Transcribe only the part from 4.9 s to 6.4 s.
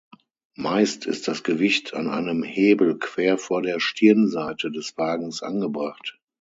Wagens angebracht.